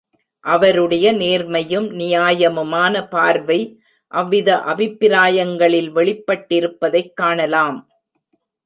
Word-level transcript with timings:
அவருடைய 0.39 1.13
நேர்மையும் 1.13 1.87
நியாயமுமானப் 1.91 3.09
பார்வை 3.09 3.59
அவ்வித 4.07 4.57
அபிப்பிராயங்களில் 4.57 5.91
வெளிப்பட்டிருப்பதைக் 5.91 7.13
காணலாம். 7.13 7.89